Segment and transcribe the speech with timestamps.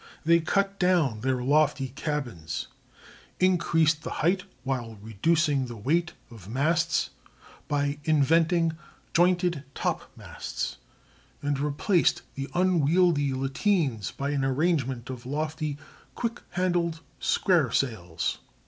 [0.25, 2.69] They cut down the lofty cabins,
[3.39, 7.11] increased the height, while reducing the weight, of masts
[7.67, 8.75] by inventing
[9.13, 10.77] jointed topmasts,
[11.43, 15.77] and replaced the unwieldy lateens by an arrangement of lofty,
[16.15, 18.39] quickly handled square sails.